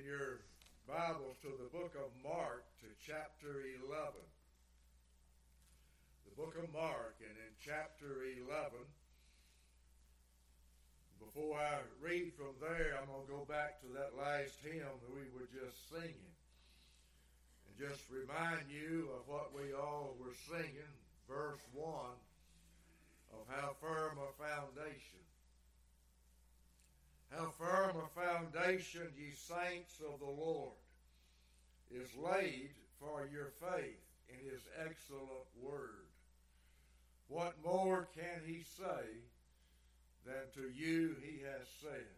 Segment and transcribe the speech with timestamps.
[0.00, 0.40] in your
[0.88, 4.16] Bibles to the book of Mark to chapter 11.
[6.24, 8.80] The book of Mark, and in chapter 11,
[11.20, 15.12] before I read from there, I'm going to go back to that last hymn that
[15.12, 16.32] we were just singing.
[17.68, 20.94] And just remind you of what we all were singing,
[21.28, 21.84] verse 1
[23.36, 25.29] of how firm a foundation.
[27.30, 30.74] How firm a foundation, ye saints of the Lord,
[31.90, 36.06] is laid for your faith in his excellent word.
[37.28, 39.06] What more can he say
[40.26, 42.10] than to you he has said?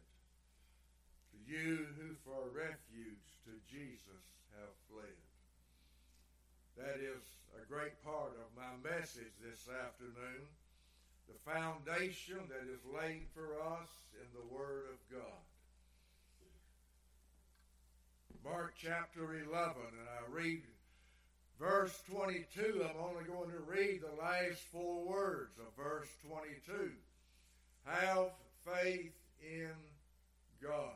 [1.32, 4.24] To you who for refuge to Jesus
[4.56, 5.20] have fled.
[6.76, 7.22] That is
[7.60, 10.48] a great part of my message this afternoon
[11.32, 15.42] the foundation that is laid for us in the Word of God.
[18.44, 20.62] Mark chapter 11, and I read
[21.60, 22.84] verse 22.
[22.84, 26.90] I'm only going to read the last four words of verse 22.
[27.84, 28.30] Have
[28.66, 29.70] faith in
[30.60, 30.90] God.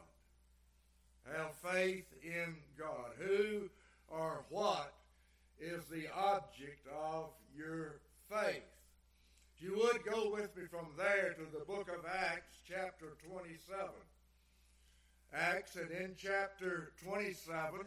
[1.32, 3.12] Have faith in God.
[3.18, 3.70] Who
[4.08, 4.92] or what
[5.60, 8.75] is the object of your faith?
[9.58, 13.88] If you would go with me from there to the book of Acts, chapter 27.
[15.32, 17.80] Acts, and in chapter 27,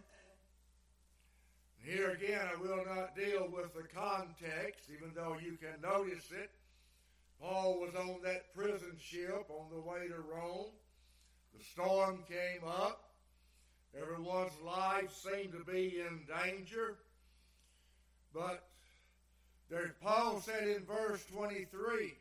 [1.83, 6.49] here again, I will not deal with the context, even though you can notice it.
[7.39, 10.71] Paul was on that prison ship on the way to Rome.
[11.55, 13.11] The storm came up.
[13.99, 16.97] Everyone's life seemed to be in danger.
[18.33, 18.68] But
[19.69, 22.13] there, Paul said in verse 23,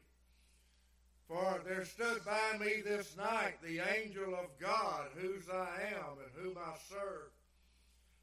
[1.28, 6.44] For there stood by me this night the angel of God, whose I am and
[6.44, 7.30] whom I serve,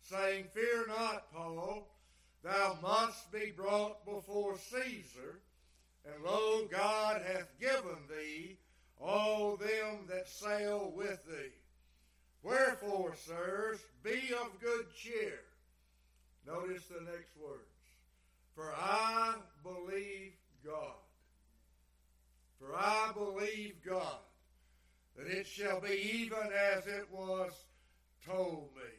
[0.01, 1.87] saying, Fear not, Paul,
[2.43, 5.39] thou must be brought before Caesar,
[6.05, 8.57] and lo, God hath given thee
[9.01, 11.51] all them that sail with thee.
[12.43, 15.39] Wherefore, sirs, be of good cheer.
[16.45, 17.65] Notice the next word.
[18.55, 20.33] For I believe
[20.65, 20.95] God.
[22.59, 24.17] For I believe God
[25.17, 27.51] that it shall be even as it was
[28.25, 28.89] told me.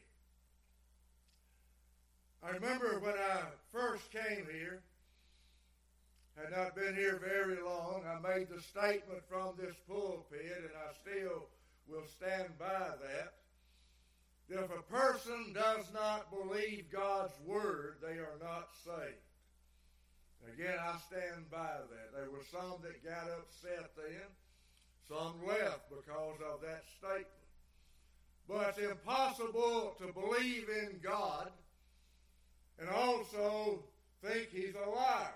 [2.43, 4.83] I remember when I first came here,
[6.37, 10.93] had not been here very long, I made the statement from this pulpit, and I
[11.01, 11.47] still
[11.89, 12.67] will stand by
[13.03, 13.35] that.
[14.49, 19.26] That if a person does not believe God's word, they are not saved.
[20.55, 22.13] Again, I stand by that.
[22.15, 24.29] There were some that got upset then.
[25.09, 27.27] Some left because of that statement.
[28.49, 31.51] But it's impossible to believe in God
[32.79, 33.85] and also
[34.23, 35.35] think he's a liar.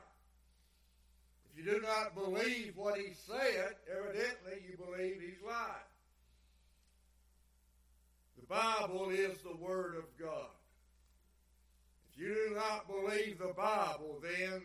[1.53, 5.91] If you do not believe what he said, evidently you believe he's lying.
[8.39, 10.51] The Bible is the Word of God.
[12.13, 14.63] If you do not believe the Bible, then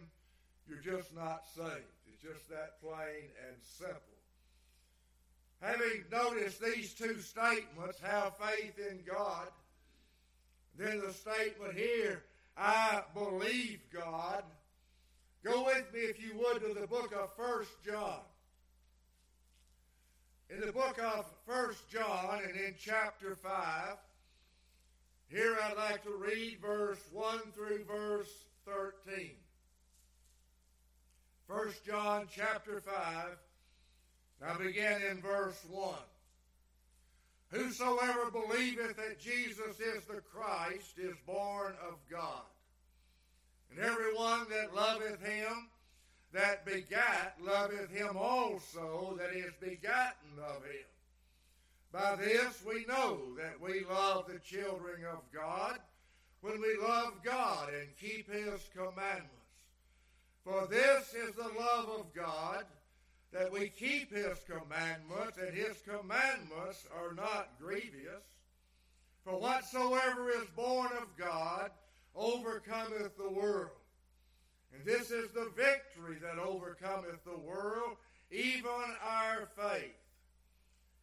[0.68, 1.86] you're just not saved.
[2.08, 4.00] It's just that plain and simple.
[5.62, 9.48] Having noticed these two statements, have faith in God,
[10.78, 12.24] then the statement here,
[12.58, 14.44] I believe God.
[15.44, 18.20] Go with me, if you would, to the book of First John.
[20.50, 23.98] In the book of First John and in chapter 5,
[25.28, 28.30] here I'd like to read verse 1 through verse
[28.66, 29.32] 13.
[31.48, 33.38] First John chapter 5.
[34.42, 35.94] Now begin in verse 1.
[37.52, 42.42] Whosoever believeth that Jesus is the Christ is born of God.
[43.72, 45.70] And everyone that loveth him
[46.34, 50.86] that begat loveth him also that is begotten of him.
[51.94, 55.78] By this we know that we love the children of God
[56.42, 59.45] when we love God and keep his commandments.
[60.46, 62.66] For this is the love of God,
[63.34, 68.24] that we keep his commandments, and his commandments are not grievous.
[69.24, 71.72] For whatsoever is born of God
[72.16, 73.72] overcometh the world.
[74.72, 77.98] And this is the victory that overcometh the world,
[78.30, 78.70] even
[79.04, 79.96] our faith.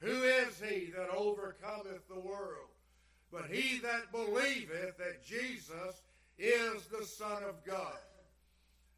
[0.01, 2.69] Who is he that overcometh the world?
[3.33, 6.03] But he that believeth that Jesus
[6.39, 7.99] is the Son of God.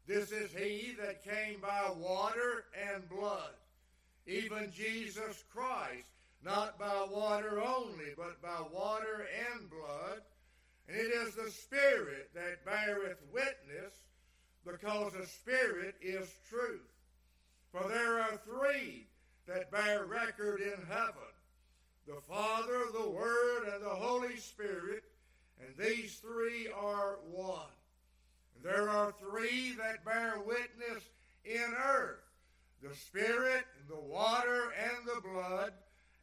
[0.07, 3.53] This is he that came by water and blood,
[4.27, 6.07] even Jesus Christ,
[6.43, 10.21] not by water only, but by water and blood.
[10.87, 13.93] And it is the Spirit that beareth witness,
[14.63, 16.81] because the Spirit is truth.
[17.71, 19.07] For there are three
[19.47, 21.13] that bear record in heaven
[22.07, 25.03] the Father, the Word, and the Holy Spirit,
[25.59, 27.65] and these three are one.
[28.63, 31.03] There are three that bear witness
[31.43, 32.19] in earth
[32.81, 35.73] the Spirit, the water, and the blood,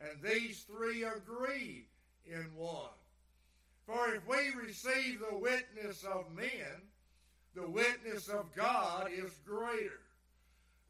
[0.00, 1.86] and these three agree
[2.24, 2.90] in one.
[3.86, 6.82] For if we receive the witness of men,
[7.54, 10.00] the witness of God is greater.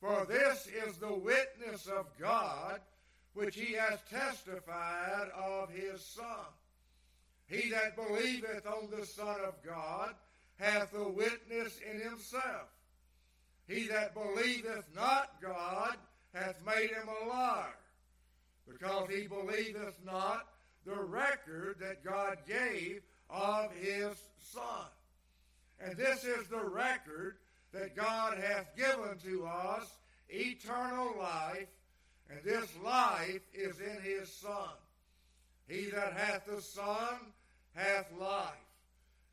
[0.01, 2.81] For this is the witness of God
[3.35, 6.25] which he has testified of his Son.
[7.47, 10.15] He that believeth on the Son of God
[10.59, 12.69] hath a witness in himself.
[13.69, 15.97] He that believeth not God
[16.35, 17.77] hath made him a liar,
[18.69, 20.47] because he believeth not
[20.85, 24.15] the record that God gave of his
[24.53, 24.87] Son.
[25.81, 27.37] And this is the record
[27.73, 29.87] that God hath given to us
[30.29, 31.69] eternal life,
[32.31, 34.71] and this life is in his Son.
[35.69, 37.19] He that hath the Son
[37.75, 38.53] hath life.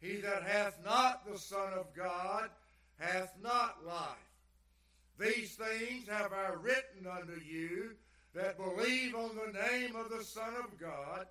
[0.02, 2.50] He that hath not the Son of God
[2.98, 4.16] hath not life.
[5.20, 7.92] These things have I written unto you
[8.34, 11.26] that believe on the name of the Son of God,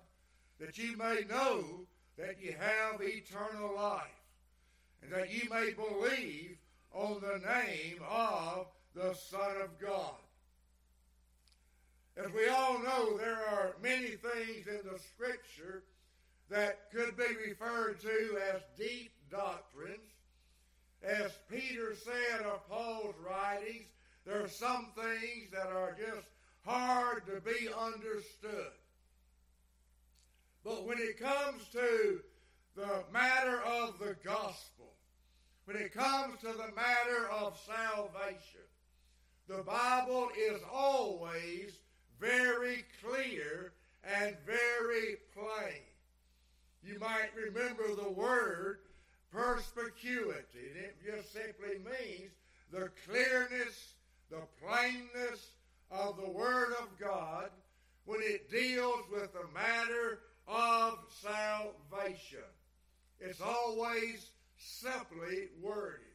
[0.59, 1.87] that ye may know
[2.17, 4.03] that ye have eternal life,
[5.01, 6.57] and that ye may believe
[6.93, 10.15] on the name of the Son of God.
[12.17, 15.83] As we all know, there are many things in the Scripture
[16.49, 19.99] that could be referred to as deep doctrines.
[21.03, 23.87] As Peter said of Paul's writings,
[24.25, 26.27] there are some things that are just
[26.65, 28.73] hard to be understood.
[30.63, 32.19] But when it comes to
[32.75, 34.93] the matter of the gospel,
[35.65, 38.67] when it comes to the matter of salvation,
[39.47, 41.73] the Bible is always
[42.19, 43.71] very clear
[44.03, 45.81] and very plain.
[46.83, 48.79] You might remember the word
[49.31, 50.71] perspicuity.
[50.75, 52.31] It just simply means
[52.71, 53.93] the clearness,
[54.29, 55.51] the plainness
[55.91, 57.49] of the Word of God
[58.05, 62.39] when it deals with the matter of salvation.
[63.19, 66.05] It's always simply worded.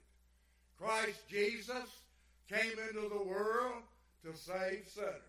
[0.78, 2.05] Christ Jesus
[2.49, 3.82] came into the world
[4.25, 5.22] to save sinners.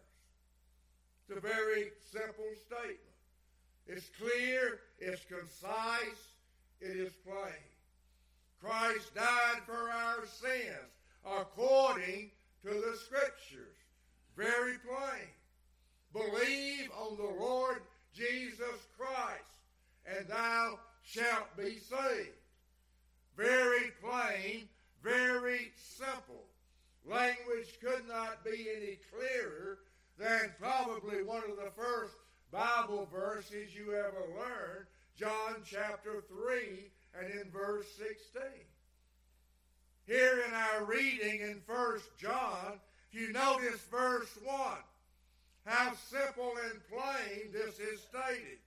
[1.27, 2.99] It's a very simple statement.
[3.87, 6.33] It's clear, it's concise,
[6.81, 7.53] it is plain.
[8.61, 10.91] Christ died for our sins
[11.23, 12.31] according
[12.63, 13.75] to the Scriptures.
[14.35, 15.29] Very plain.
[16.13, 17.81] Believe on the Lord
[18.15, 19.59] Jesus Christ,
[20.05, 22.29] and thou shalt be saved.
[23.37, 24.67] Very plain,
[25.03, 26.45] very simple.
[27.05, 29.79] Language could not be any clearer
[30.17, 32.15] than probably one of the first
[32.95, 34.85] Bible verses you ever learned,
[35.17, 36.59] John chapter 3
[37.19, 38.41] and in verse 16.
[40.07, 42.79] Here in our reading in First John,
[43.11, 44.55] if you notice verse 1,
[45.65, 48.59] how simple and plain this is stated.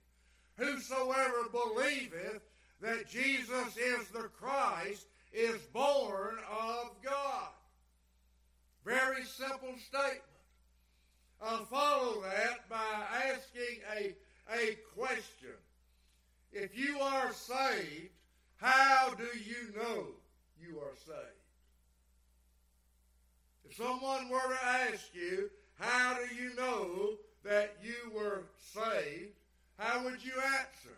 [0.57, 2.43] Whosoever believeth
[2.81, 7.49] that Jesus is the Christ is born of God.
[8.85, 10.21] Very simple statement.
[11.41, 12.75] I'll follow that by
[13.31, 14.13] asking a,
[14.53, 15.55] a question.
[16.51, 18.09] If you are saved,
[18.57, 20.05] how do you know
[20.59, 21.39] you are saved?
[23.69, 27.11] If someone were to ask you, how do you know
[27.43, 29.33] that you were saved?
[29.77, 30.97] How would you answer?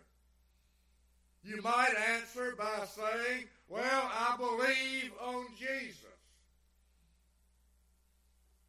[1.44, 5.98] You might answer by saying, Well, I believe on Jesus.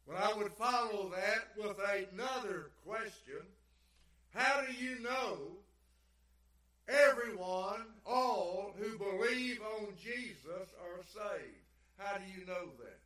[0.06, 3.40] Well, I would follow that with another question.
[4.34, 5.38] How do you know
[6.88, 11.54] everyone, all who believe on Jesus are saved?
[11.96, 12.98] How do you know that?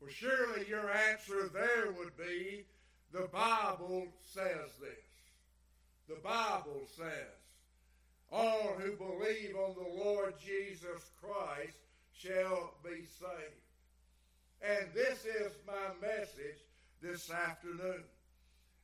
[0.11, 2.65] surely your answer there would be
[3.11, 5.11] the Bible says this.
[6.07, 7.35] The Bible says,
[8.31, 11.77] All who believe on the Lord Jesus Christ
[12.17, 13.61] shall be saved.
[14.61, 16.59] And this is my message
[17.01, 18.03] this afternoon.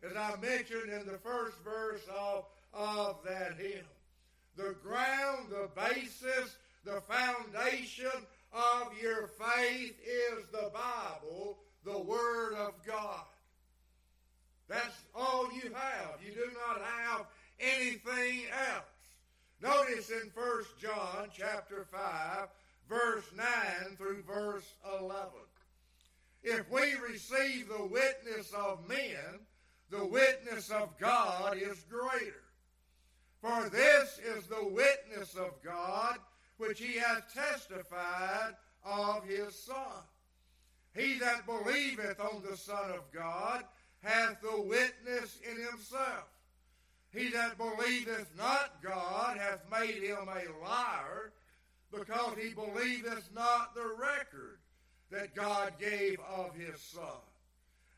[0.04, 3.86] As I mentioned in the first verse of, of that hymn,
[4.56, 8.12] the ground, the basis, the foundation
[8.54, 13.26] of your faith is the Bible, the Word of God.
[14.68, 16.20] That's all you have.
[16.26, 17.26] You do not have
[17.60, 18.86] anything else.
[19.62, 22.48] Notice in 1 John chapter 5,
[22.90, 23.46] verse 9
[23.98, 25.30] through verse 11.
[26.44, 29.40] If we receive the witness of men,
[29.90, 32.44] the witness of God is greater.
[33.42, 36.18] For this is the witness of God
[36.58, 40.04] which he hath testified of his Son.
[40.96, 43.64] He that believeth on the Son of God
[44.04, 46.28] hath the witness in himself.
[47.14, 51.32] He that believeth not God hath made him a liar,
[51.92, 54.60] because he believeth not the record
[55.10, 57.22] that God gave of his Son.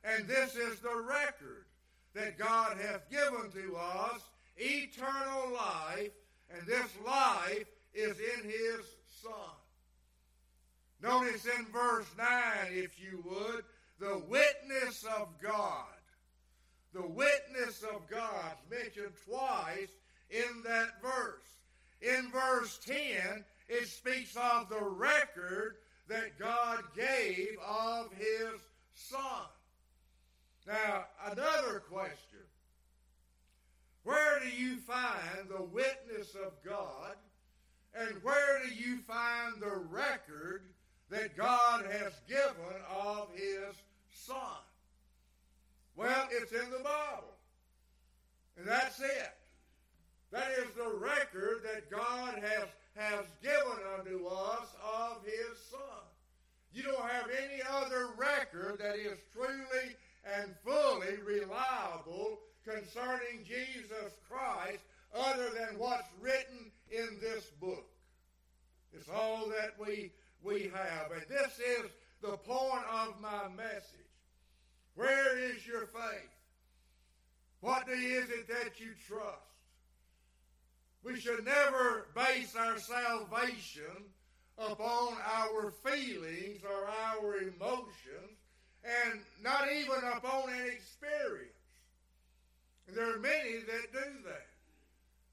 [0.03, 1.65] And this is the record
[2.13, 4.21] that God hath given to us
[4.57, 6.11] eternal life,
[6.53, 8.85] and this life is in his
[9.21, 9.31] Son.
[11.01, 12.27] Notice in verse 9,
[12.71, 13.63] if you would,
[13.99, 15.85] the witness of God.
[16.93, 19.91] The witness of God mentioned twice
[20.29, 21.43] in that verse.
[22.01, 25.75] In verse 10, it speaks of the record
[26.07, 28.59] that God gave of his
[28.93, 29.45] Son.
[30.67, 32.39] Now, another question.
[34.03, 37.15] Where do you find the witness of God?
[37.95, 40.63] And where do you find the record
[41.09, 43.75] that God has given of his
[44.13, 44.35] Son?
[45.95, 47.33] Well, it's in the Bible.
[48.57, 49.33] And that's it.
[50.31, 55.79] That is the record that God has, has given unto us of his Son.
[56.73, 59.95] You don't have any other record that is truly
[60.37, 64.83] and fully reliable concerning Jesus Christ
[65.15, 67.85] other than what's written in this book.
[68.93, 70.11] It's all that we,
[70.43, 71.11] we have.
[71.11, 73.99] And this is the point of my message.
[74.95, 76.29] Where is your faith?
[77.61, 79.37] What is it that you trust?
[81.03, 84.03] We should never base our salvation
[84.57, 88.37] upon our feelings or our emotions
[88.83, 91.53] and not even upon an experience.
[92.87, 94.47] And there are many that do that.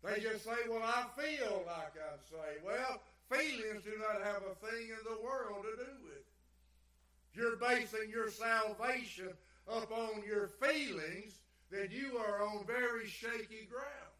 [0.07, 2.65] They just say, well, I feel like I'm saved.
[2.65, 6.27] Well, feelings do not have a thing in the world to do with it.
[7.35, 9.31] You're basing your salvation
[9.67, 11.35] upon your feelings,
[11.71, 14.15] then you are on very shaky ground.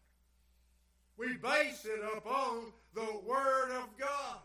[1.17, 4.39] We base it upon the Word of God.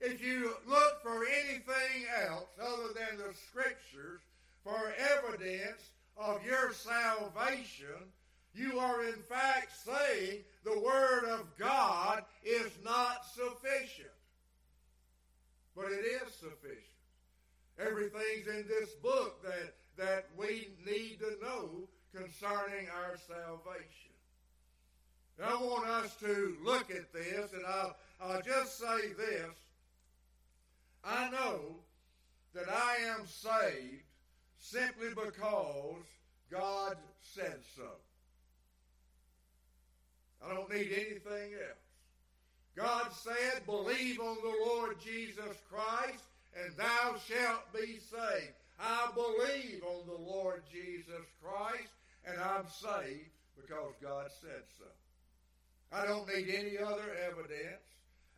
[0.00, 4.22] If you look for anything else other than the Scriptures
[4.64, 8.10] for evidence of your salvation,
[8.54, 14.08] you are in fact saying the Word of God is not sufficient.
[15.74, 16.82] But it is sufficient.
[17.78, 24.12] Everything's in this book that, that we need to know concerning our salvation.
[25.42, 29.56] I want us to look at this, and I'll, I'll just say this.
[31.04, 31.60] I know
[32.54, 34.04] that I am saved
[34.60, 36.04] simply because
[36.50, 37.88] God said so.
[40.44, 41.82] I don't need anything else.
[42.76, 46.24] God said, Believe on the Lord Jesus Christ,
[46.56, 48.54] and thou shalt be saved.
[48.80, 51.92] I believe on the Lord Jesus Christ,
[52.24, 54.84] and I'm saved because God said so.
[55.92, 57.82] I don't need any other evidence.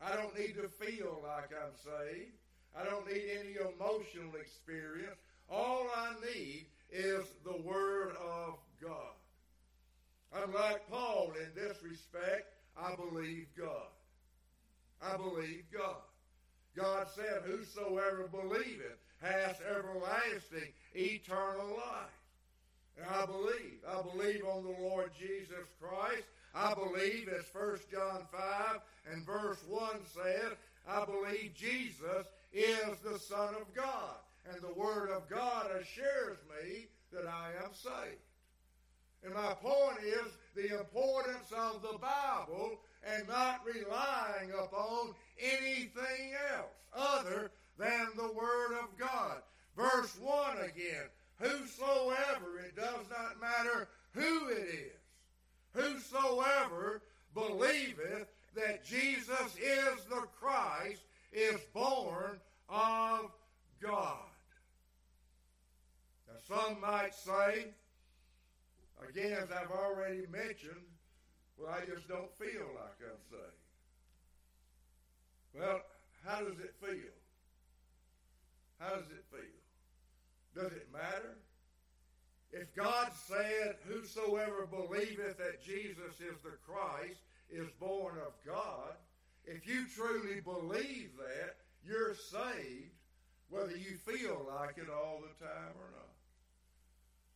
[0.03, 2.33] I don't need to feel like I'm saved.
[2.77, 5.17] I don't need any emotional experience.
[5.49, 9.15] All I need is the Word of God.
[10.43, 13.93] Unlike Paul in this respect, I believe God.
[15.03, 16.03] I believe God.
[16.77, 22.19] God said, Whosoever believeth hath everlasting, eternal life.
[22.99, 23.79] And I believe.
[23.89, 26.25] I believe on the Lord Jesus Christ.
[26.55, 28.81] I believe, as 1 John 5
[29.13, 30.53] and verse 1 says,
[30.89, 34.17] I believe Jesus is the Son of God.
[34.53, 38.21] And the Word of God assures me that I am saved.
[39.25, 46.75] And my point is the importance of the Bible and not relying upon anything else
[46.95, 49.39] other than the Word of God.
[49.77, 51.09] Verse 1 again
[51.41, 54.93] Whosoever, it does not matter who it is,
[55.73, 57.03] whosoever
[57.35, 61.03] believeth that Jesus is the Christ
[61.33, 62.39] is born
[62.69, 63.31] of
[63.83, 64.19] God.
[66.29, 67.67] Now, some might say,
[69.09, 70.85] again, as I've already mentioned,
[71.59, 73.63] well, I just don't feel like I'm saved.
[75.55, 75.81] Well,
[76.25, 77.15] how does it feel?
[78.79, 80.63] How does it feel?
[80.63, 81.37] Does it matter?
[82.55, 87.21] if God said, Whosoever believeth that Jesus is the Christ
[87.51, 88.95] is born of God,
[89.45, 92.95] if you truly believe that, you're saved,
[93.51, 96.14] whether you feel like it all the time or not.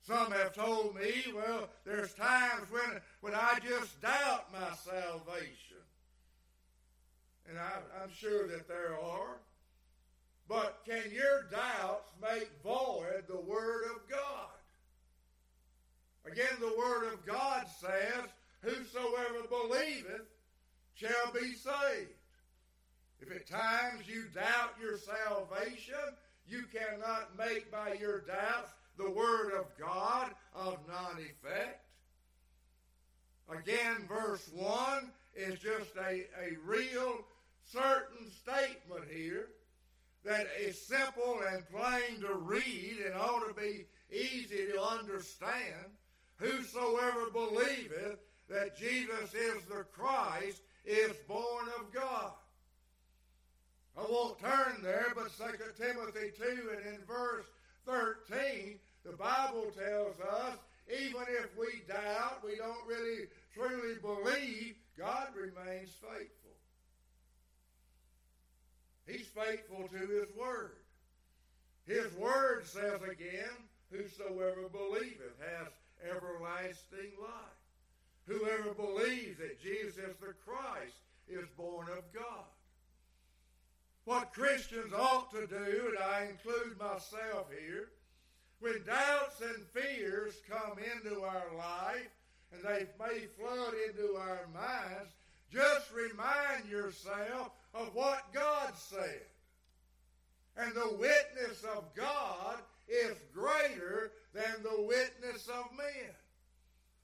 [0.09, 5.85] Some have told me, well, there's times when, when I just doubt my salvation.
[7.47, 9.37] And I, I'm sure that there are.
[10.49, 14.49] But can your doubts make void the Word of God?
[16.33, 18.31] Again, the Word of God says,
[18.63, 20.27] Whosoever believeth
[20.95, 22.17] shall be saved.
[23.21, 26.17] If at times you doubt your salvation,
[26.49, 31.85] you cannot make by your doubts the Word of God of non effect.
[33.49, 37.25] Again, verse 1 is just a, a real
[37.65, 39.49] certain statement here
[40.25, 45.87] that is simple and plain to read and ought to be easy to understand.
[46.37, 48.19] Whosoever believeth
[48.51, 52.33] that Jesus is the Christ is born of God.
[53.97, 57.47] I won't turn there, but 2 Timothy 2 and in verse
[57.87, 65.29] 13, the Bible tells us even if we doubt, we don't really truly believe, God
[65.37, 66.57] remains faithful.
[69.07, 70.77] He's faithful to His Word.
[71.87, 73.51] His Word says again,
[73.91, 75.69] Whosoever believeth has
[76.05, 77.59] everlasting life.
[78.27, 80.97] Whoever believes that Jesus the Christ
[81.29, 82.45] is born of God.
[84.05, 87.89] What Christians ought to do, and I include myself here,
[88.61, 92.09] when doubts and fears come into our life,
[92.53, 95.13] and they may flood into our minds,
[95.53, 99.23] just remind yourself of what God said.
[100.57, 106.11] And the witness of God is greater than the witness of men.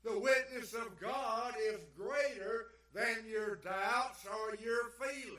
[0.05, 5.39] The witness of God is greater than your doubts or your feelings.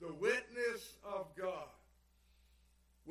[0.00, 1.59] The witness of God.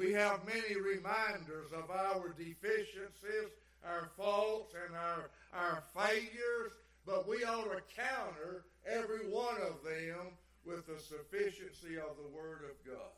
[0.09, 3.53] We have many reminders of our deficiencies,
[3.85, 6.71] our faults, and our, our failures,
[7.05, 10.33] but we ought to counter every one of them
[10.65, 13.13] with the sufficiency of the Word of God.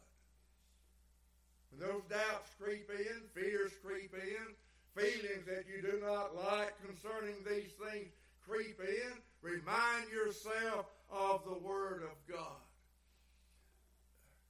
[1.70, 4.54] When those doubts creep in, fears creep in,
[4.94, 8.12] feelings that you do not like concerning these things
[8.46, 12.60] creep in, remind yourself of the Word of God.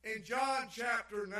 [0.04, 1.38] In John chapter 9,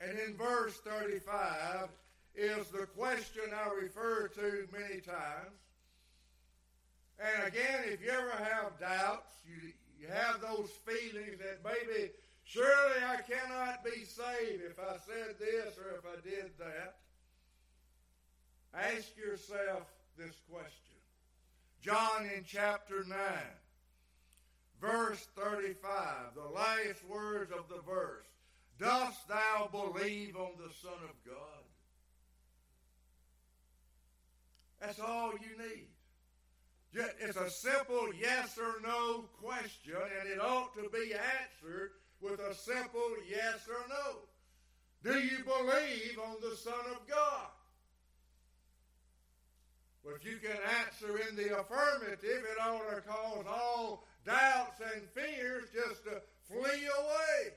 [0.00, 1.88] and in verse 35
[2.34, 5.58] is the question I refer to many times.
[7.18, 12.10] And again, if you ever have doubts, you, you have those feelings that maybe
[12.50, 16.96] Surely I cannot be saved if I said this or if I did that.
[18.74, 19.86] Ask yourself
[20.18, 20.96] this question.
[21.80, 23.16] John in chapter 9,
[24.80, 28.26] verse 35, the last words of the verse.
[28.80, 31.64] Dost thou believe on the Son of God?
[34.80, 35.88] That's all you need.
[37.20, 41.90] It's a simple yes or no question, and it ought to be answered
[42.22, 45.12] with a simple yes or no.
[45.12, 47.48] Do you believe on the Son of God?
[50.06, 55.68] If you can answer in the affirmative, it ought to cause all doubts and fears
[55.72, 57.52] just to flee away.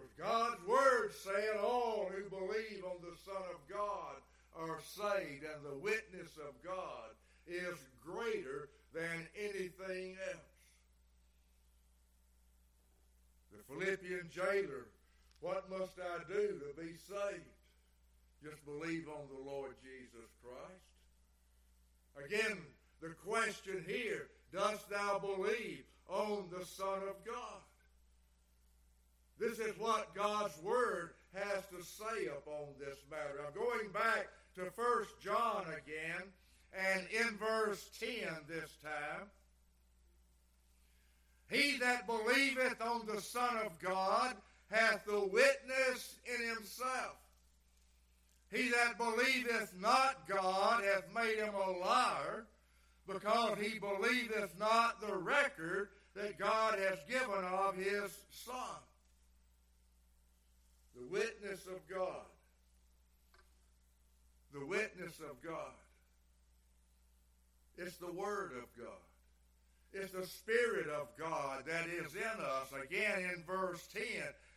[0.00, 4.16] Because God's Word said all who believe on the Son of God
[4.56, 7.10] are saved, and the witness of God
[7.46, 10.42] is greater than anything else.
[13.52, 14.86] The Philippian jailer,
[15.40, 17.44] what must I do to be saved?
[18.42, 22.26] Just believe on the Lord Jesus Christ.
[22.26, 22.58] Again,
[23.00, 27.60] the question here, dost thou believe on the Son of God?
[29.40, 33.40] This is what God's Word has to say upon this matter.
[33.46, 36.22] I'm going back to 1 John again,
[36.78, 38.08] and in verse 10
[38.46, 39.28] this time.
[41.48, 44.36] He that believeth on the Son of God
[44.70, 47.16] hath the witness in himself.
[48.52, 52.44] He that believeth not God hath made him a liar,
[53.08, 58.76] because he believeth not the record that God has given of his Son.
[61.00, 62.26] The witness of God.
[64.52, 65.72] The witness of God.
[67.78, 69.00] It's the Word of God.
[69.92, 72.72] It's the Spirit of God that is in us.
[72.84, 74.02] Again, in verse 10,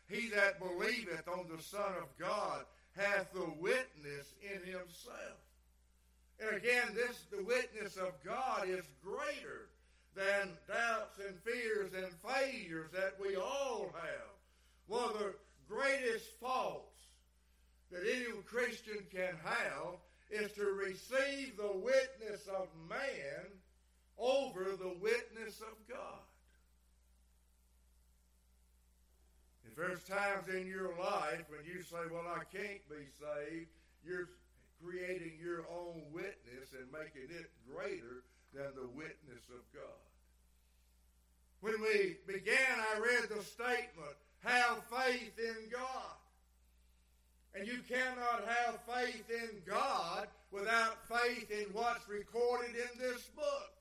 [0.10, 5.40] he that believeth on the Son of God hath the witness in himself.
[6.40, 9.70] And again, this the witness of God is greater
[10.16, 14.30] than doubts and fears and failures that we all have.
[14.88, 15.34] One of the
[15.68, 17.08] greatest faults
[17.92, 20.00] that any Christian can have
[20.32, 23.46] is to receive the witness of man
[24.18, 26.24] over the witness of God.
[29.66, 33.70] If there's times in your life when you say, Well, I can't be saved,
[34.06, 34.30] you're
[34.84, 38.24] creating your own witness and making it greater
[38.54, 40.04] than the witness of God.
[41.62, 46.18] When we began, I read the statement, have faith in God.
[47.56, 53.72] And you cannot have faith in God without faith in what's recorded in this book.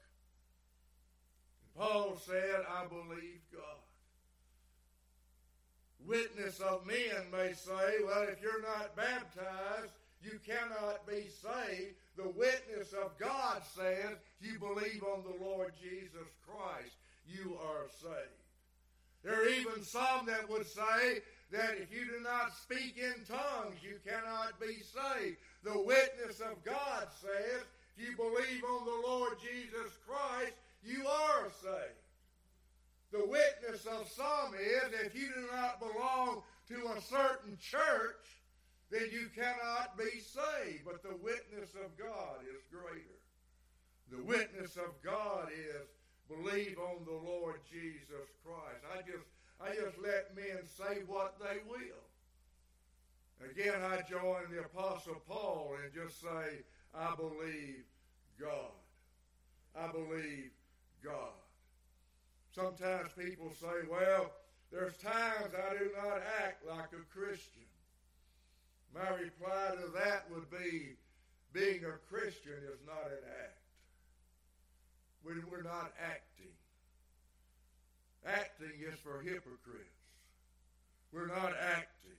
[1.65, 3.63] And Paul said, I believe God.
[6.07, 11.95] Witness of men may say, well, if you're not baptized, you cannot be saved.
[12.17, 16.95] The witness of God says you believe on the Lord Jesus Christ.
[17.27, 18.43] You are saved.
[19.25, 23.77] There are even some that would say that if you do not speak in tongues,
[23.83, 25.37] you cannot be saved.
[25.63, 27.63] The witness of God says
[27.97, 32.03] if you believe on the Lord Jesus Christ, you are saved.
[33.13, 38.25] The witness of some is if you do not belong to a certain church,
[38.91, 40.85] then you cannot be saved.
[40.87, 43.21] But the witness of God is greater.
[44.11, 45.87] The witness of God is
[46.29, 48.85] believe on the Lord Jesus Christ.
[48.97, 49.29] I just
[49.63, 52.03] I just let men say what they will.
[53.51, 56.63] Again, I join the Apostle Paul and just say,
[56.95, 57.85] I believe
[58.41, 58.73] God.
[59.79, 60.51] I believe
[61.03, 61.33] God.
[62.55, 64.31] Sometimes people say, well,
[64.71, 67.63] there's times I do not act like a Christian.
[68.95, 70.97] My reply to that would be
[71.53, 73.59] being a Christian is not an act.
[75.23, 76.53] When we're not acting.
[78.27, 79.99] Acting is for hypocrites.
[81.13, 82.17] We're not acting.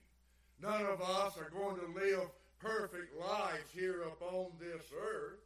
[0.62, 5.40] None of us are going to live perfect lives here upon this earth,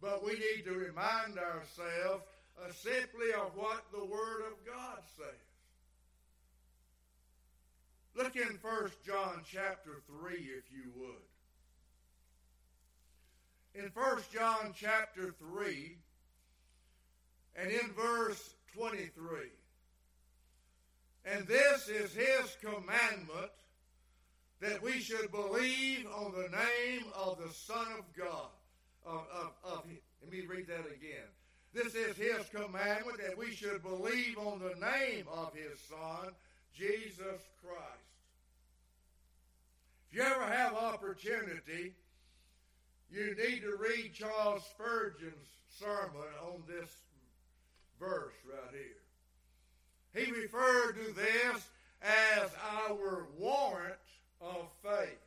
[0.00, 2.24] but we need to remind ourselves
[2.58, 5.50] uh, simply of what the Word of God says.
[8.16, 11.16] Look in 1 John chapter 3, if you would.
[13.74, 15.96] In 1 John chapter 3,
[17.56, 19.10] and in verse 23,
[21.24, 23.50] and this is his commandment
[24.60, 28.50] that we should believe on the name of the Son of God.
[29.06, 29.82] Of, of, of,
[30.22, 31.28] let me read that again.
[31.72, 36.32] This is his commandment that we should believe on the name of his Son,
[36.76, 38.10] Jesus Christ.
[40.10, 41.94] If you ever have opportunity,
[43.10, 45.34] you need to read Charles Spurgeon's
[45.78, 46.90] sermon on this
[47.98, 49.09] verse right here.
[50.14, 51.68] He referred to this
[52.02, 52.50] as
[52.84, 53.94] our warrant
[54.40, 55.18] of faith.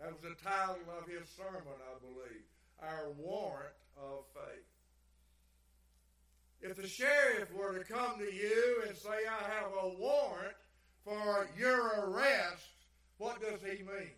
[0.00, 2.42] That was the title of his sermon, I believe.
[2.82, 4.64] Our warrant of faith.
[6.60, 10.56] If the sheriff were to come to you and say, I have a warrant
[11.04, 12.68] for your arrest,
[13.18, 14.16] what does he mean?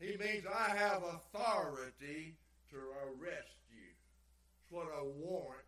[0.00, 2.36] He means I have authority
[2.70, 3.90] to arrest you.
[4.52, 5.64] That's what a warrant.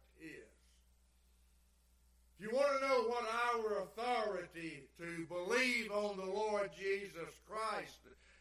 [2.38, 7.96] If you want to know what our authority to believe on the Lord Jesus Christ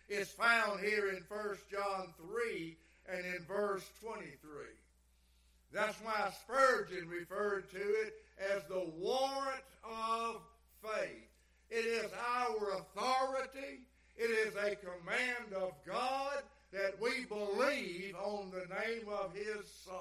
[0.09, 2.77] is found here in 1 John 3
[3.07, 4.27] and in verse 23.
[5.71, 8.15] That's why Spurgeon referred to it
[8.53, 10.41] as the warrant of
[10.83, 11.29] faith.
[11.69, 13.79] It is our authority.
[14.17, 19.95] It is a command of God that we believe on the name of His Son.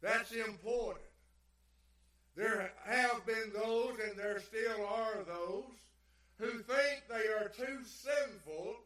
[0.00, 1.04] That's important.
[2.40, 5.76] There have been those, and there still are those,
[6.38, 8.76] who think they are too sinful.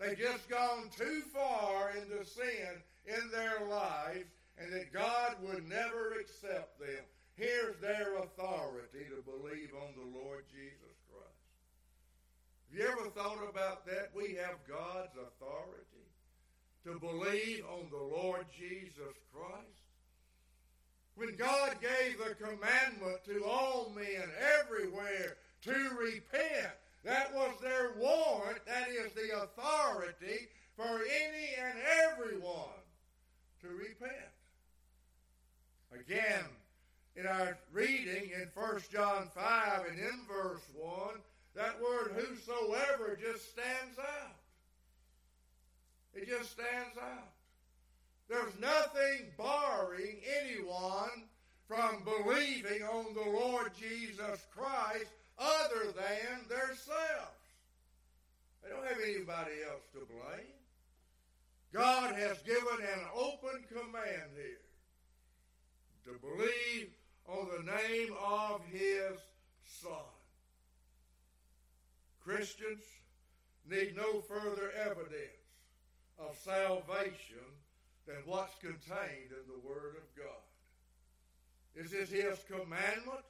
[0.00, 4.24] They've just gone too far into sin in their lives,
[4.56, 7.04] and that God would never accept them.
[7.36, 11.44] Here's their authority to believe on the Lord Jesus Christ.
[12.70, 14.12] Have you ever thought about that?
[14.14, 16.08] We have God's authority
[16.86, 19.83] to believe on the Lord Jesus Christ.
[21.16, 24.28] When God gave the commandment to all men
[24.60, 26.72] everywhere to repent,
[27.04, 31.78] that was their warrant, that is the authority for any and
[32.10, 32.82] everyone
[33.60, 34.12] to repent.
[35.92, 36.44] Again,
[37.16, 41.14] in our reading in 1 John 5 and in verse 1,
[41.54, 44.34] that word whosoever just stands out.
[46.14, 47.33] It just stands out.
[48.28, 51.28] There's nothing barring anyone
[51.68, 57.40] from believing on the Lord Jesus Christ other than themselves.
[58.62, 60.54] They don't have anybody else to blame.
[61.72, 64.60] God has given an open command here
[66.04, 66.90] to believe
[67.26, 69.18] on the name of His
[69.82, 69.90] Son.
[72.24, 72.82] Christians
[73.68, 75.44] need no further evidence
[76.18, 77.44] of salvation
[78.06, 80.44] than what's contained in the Word of God.
[81.74, 83.24] Is this is His commandment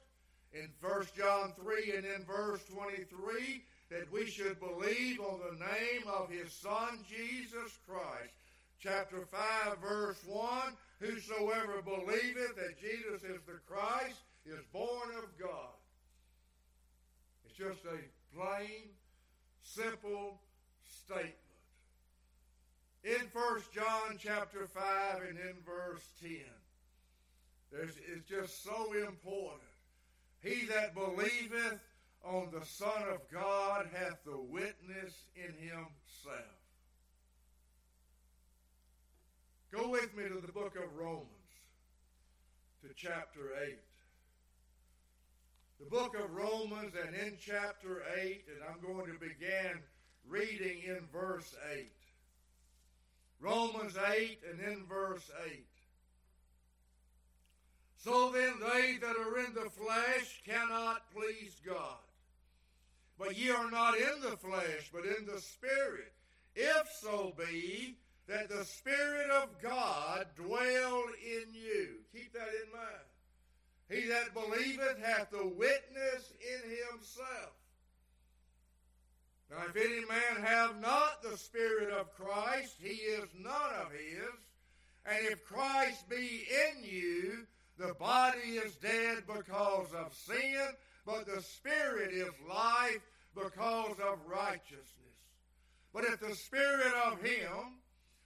[0.53, 6.03] in 1 John 3 and in verse 23 that we should believe on the name
[6.07, 8.33] of His Son, Jesus Christ.
[8.79, 10.49] Chapter 5, verse 1
[10.99, 15.75] Whosoever believeth that Jesus is the Christ is born of God.
[17.45, 17.99] It's just a
[18.33, 18.89] plain,
[19.61, 20.39] simple
[21.03, 21.44] statement.
[23.05, 26.31] In 1 John chapter 5 and in verse 10,
[27.71, 29.61] there's, it's just so important.
[30.41, 31.79] He that believeth
[32.23, 36.55] on the Son of God hath the witness in himself.
[39.71, 41.29] Go with me to the book of Romans,
[42.81, 43.77] to chapter 8.
[45.79, 49.77] The book of Romans, and in chapter 8, and I'm going to begin
[50.27, 51.91] reading in verse 8.
[53.39, 55.65] Romans 8 and in verse 8.
[57.97, 61.97] So then they that are in the flesh cannot please God.
[63.17, 66.13] But ye are not in the flesh, but in the Spirit,
[66.55, 71.95] if so be that the Spirit of God dwell in you.
[72.13, 73.05] Keep that in mind.
[73.89, 77.53] He that believeth hath the witness in himself.
[79.49, 84.33] Now, if any man have not the Spirit of Christ, he is none of his.
[85.05, 87.45] And if Christ be in you,
[87.77, 90.67] the body is dead because of sin,
[91.05, 93.01] but the Spirit is life
[93.35, 94.95] because of righteousness.
[95.93, 97.79] But if the Spirit of him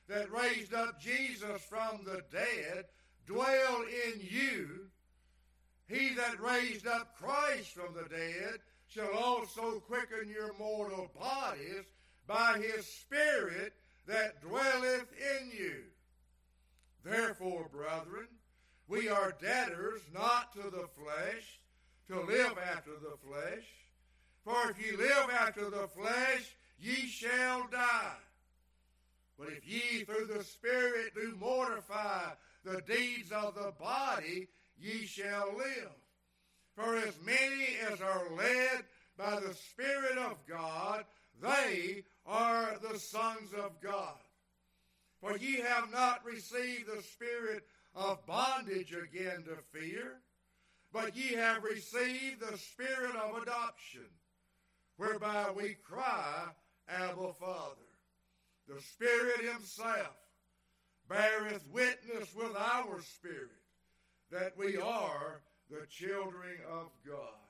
[0.07, 2.85] that raised up Jesus from the dead
[3.27, 4.87] dwell in you,
[5.87, 11.85] he that raised up Christ from the dead shall also quicken your mortal bodies
[12.27, 13.73] by his Spirit
[14.07, 15.07] that dwelleth
[15.39, 15.83] in you.
[17.03, 18.27] Therefore, brethren,
[18.87, 21.59] we are debtors not to the flesh,
[22.07, 23.65] to live after the flesh.
[24.43, 28.17] For if ye live after the flesh, ye shall die.
[29.37, 32.31] But if ye through the Spirit do mortify
[32.63, 34.47] the deeds of the body,
[34.79, 35.91] ye shall live.
[36.79, 38.85] For as many as are led
[39.17, 41.03] by the Spirit of God,
[41.41, 44.15] they are the sons of God.
[45.19, 50.21] For ye have not received the spirit of bondage again to fear,
[50.93, 54.07] but ye have received the spirit of adoption,
[54.95, 56.45] whereby we cry,
[56.87, 57.75] Abba, Father.
[58.69, 60.15] The Spirit Himself
[61.09, 63.49] beareth witness with our spirit
[64.31, 67.47] that we are the children of God.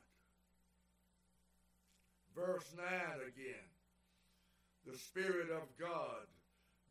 [2.36, 2.86] Verse 9
[3.28, 3.70] again.
[4.86, 6.28] The Spirit of God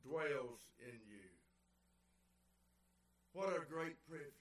[0.05, 1.29] dwells in you.
[3.33, 4.33] What a great privilege.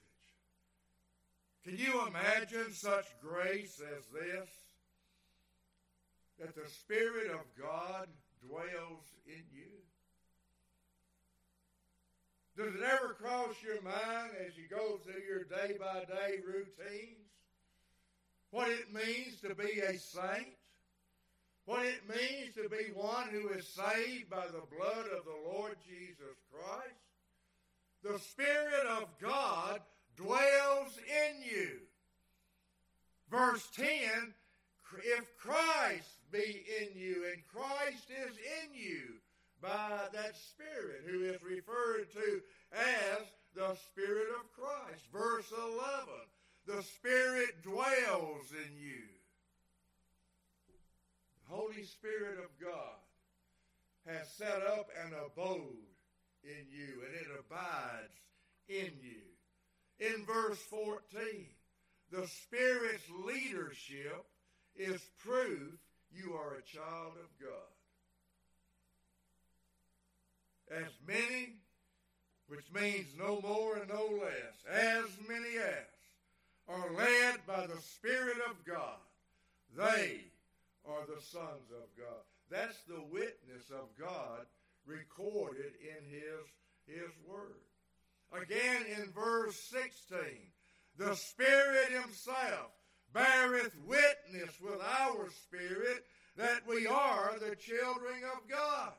[1.64, 4.48] Can you imagine such grace as this?
[6.38, 8.06] That the Spirit of God
[8.46, 9.87] dwells in you?
[12.58, 17.30] Does it ever cross your mind as you go through your day by day routines
[18.50, 20.56] what it means to be a saint?
[21.66, 25.76] What it means to be one who is saved by the blood of the Lord
[25.86, 26.98] Jesus Christ?
[28.02, 29.80] The Spirit of God
[30.16, 31.70] dwells in you.
[33.30, 34.34] Verse 10
[35.04, 38.57] if Christ be in you and Christ is in
[39.60, 42.40] by that Spirit who is referred to
[42.72, 45.04] as the Spirit of Christ.
[45.12, 45.78] Verse 11
[46.68, 49.08] the Spirit dwells in you.
[51.48, 52.98] The Holy Spirit of God
[54.06, 55.62] has set up an abode
[56.44, 58.12] in you and it abides
[58.68, 59.24] in you.
[59.98, 61.00] In verse 14,
[62.12, 64.26] the Spirit's leadership
[64.76, 65.72] is proof
[66.12, 67.77] you are a child of God.
[70.70, 71.54] As many,
[72.48, 75.86] which means no more and no less, as many as
[76.68, 78.98] are led by the Spirit of God,
[79.76, 80.20] they
[80.86, 82.24] are the sons of God.
[82.50, 84.46] That's the witness of God
[84.86, 86.46] recorded in His,
[86.86, 87.62] His Word.
[88.32, 90.18] Again in verse 16,
[90.98, 92.72] the Spirit Himself
[93.12, 96.04] beareth witness with our spirit
[96.36, 98.92] that we are the children of God.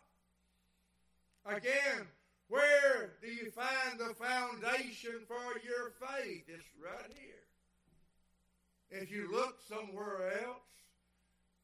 [1.49, 2.05] Again,
[2.47, 6.43] where do you find the foundation for your faith?
[6.47, 9.01] It's right here.
[9.01, 10.57] If you look somewhere else,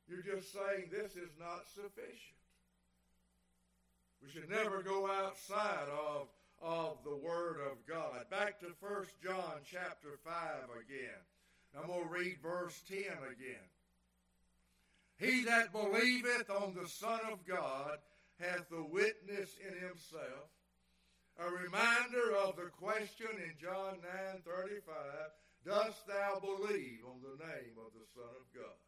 [0.07, 2.35] you're just saying this is not sufficient.
[4.23, 6.27] We should never go outside of,
[6.61, 8.29] of the Word of God.
[8.29, 10.33] Back to 1 John chapter 5
[10.81, 11.21] again.
[11.79, 13.67] I'm going to read verse 10 again.
[15.17, 17.97] He that believeth on the Son of God
[18.39, 20.49] hath the witness in himself.
[21.37, 25.31] A reminder of the question in John 9:35,
[25.65, 28.79] dost thou believe on the name of the Son of God?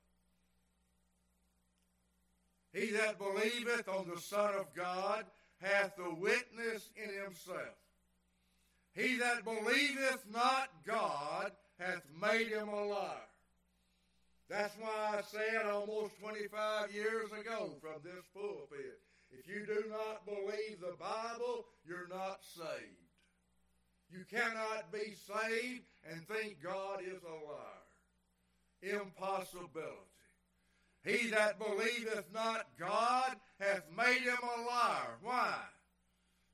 [2.73, 5.25] He that believeth on the Son of God
[5.57, 7.75] hath the witness in himself.
[8.93, 13.29] He that believeth not God hath made him a liar.
[14.49, 20.25] That's why I said almost 25 years ago from this pulpit if you do not
[20.25, 23.03] believe the Bible, you're not saved.
[24.11, 29.01] You cannot be saved and think God is a liar.
[29.01, 30.07] Impossibility.
[31.03, 35.17] He that believeth not God hath made him a liar.
[35.21, 35.55] Why?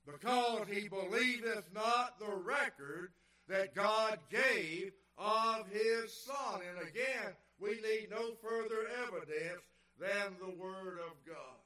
[0.06, 3.12] Because he believeth not the record
[3.48, 6.62] that God gave of his Son.
[6.70, 9.64] And again, we need no further evidence
[10.00, 11.64] than the Word of God.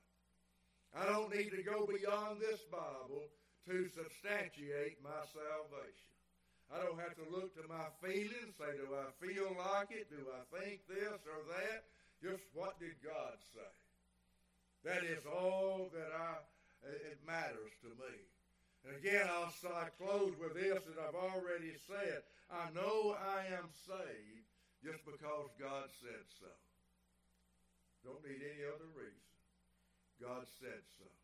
[0.95, 3.23] I don't need to go beyond this Bible
[3.67, 6.11] to substantiate my salvation.
[6.71, 10.11] I don't have to look to my feelings, say, do I feel like it?
[10.11, 11.87] Do I think this or that?
[12.19, 13.75] Just what did God say?
[14.83, 16.43] That is all that I,
[17.11, 18.15] it matters to me.
[18.87, 22.23] And again, I'll I close with this that I've already said.
[22.51, 24.47] I know I am saved
[24.83, 26.51] just because God said so.
[28.05, 29.27] Don't need any other reason.
[30.21, 31.07] God said so.